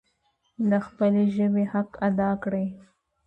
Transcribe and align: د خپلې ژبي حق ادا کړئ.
د 0.69 0.71
خپلې 0.85 1.23
ژبي 1.35 1.63
حق 1.73 1.89
ادا 2.07 2.29
کړئ. 2.43 2.67